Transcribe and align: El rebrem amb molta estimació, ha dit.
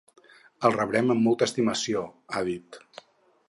El 0.69 0.73
rebrem 0.77 1.13
amb 1.15 1.23
molta 1.27 1.49
estimació, 1.49 2.03
ha 2.39 2.43
dit. 2.51 2.81